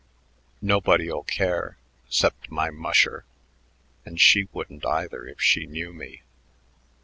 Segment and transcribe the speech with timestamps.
[0.63, 1.77] Nobody'll care
[2.09, 3.23] 'cept my musher,
[4.03, 6.23] and she wouldn't either if she knew me.